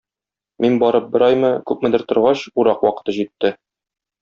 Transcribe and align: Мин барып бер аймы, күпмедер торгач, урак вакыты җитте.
Мин 0.63 0.77
барып 0.83 1.11
бер 1.17 1.25
аймы, 1.27 1.51
күпмедер 1.73 2.05
торгач, 2.13 2.47
урак 2.63 2.83
вакыты 2.89 3.17
җитте. 3.21 3.55